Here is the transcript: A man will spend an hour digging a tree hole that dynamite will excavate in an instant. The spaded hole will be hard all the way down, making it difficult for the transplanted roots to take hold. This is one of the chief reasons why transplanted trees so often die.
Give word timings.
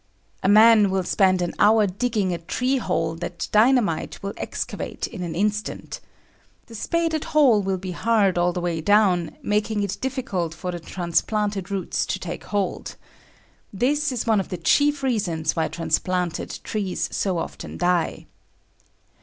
A 0.41 0.49
man 0.49 0.89
will 0.89 1.03
spend 1.03 1.43
an 1.43 1.53
hour 1.59 1.85
digging 1.85 2.33
a 2.33 2.39
tree 2.39 2.77
hole 2.77 3.13
that 3.17 3.47
dynamite 3.51 4.23
will 4.23 4.33
excavate 4.35 5.05
in 5.05 5.21
an 5.21 5.35
instant. 5.35 5.99
The 6.65 6.73
spaded 6.73 7.25
hole 7.37 7.61
will 7.61 7.77
be 7.77 7.91
hard 7.91 8.35
all 8.35 8.51
the 8.51 8.61
way 8.61 8.81
down, 8.81 9.37
making 9.43 9.83
it 9.83 9.99
difficult 10.01 10.55
for 10.55 10.71
the 10.71 10.79
transplanted 10.79 11.69
roots 11.69 12.07
to 12.07 12.17
take 12.17 12.45
hold. 12.45 12.95
This 13.71 14.11
is 14.11 14.25
one 14.25 14.39
of 14.39 14.49
the 14.49 14.57
chief 14.57 15.03
reasons 15.03 15.55
why 15.55 15.67
transplanted 15.67 16.61
trees 16.63 17.07
so 17.11 17.37
often 17.37 17.77
die. 17.77 18.25